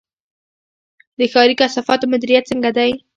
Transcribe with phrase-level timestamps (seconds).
[1.19, 2.91] د ښاري کثافاتو مدیریت څنګه دی؟